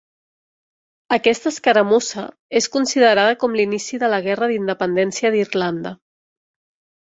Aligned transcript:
Aquesta 1.17 1.51
escaramussa 1.55 2.23
és 2.61 2.69
considerada 2.77 3.35
com 3.45 3.59
l'inici 3.59 4.01
de 4.05 4.11
la 4.15 4.21
Guerra 4.29 4.49
d'Independència 4.53 5.33
d'Irlanda. 5.37 5.95